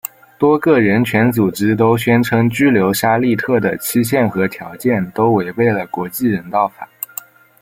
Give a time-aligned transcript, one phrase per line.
[0.39, 6.89] 多个人权组织都宣称拘留沙利特的期限和条件都违背了国际人道法。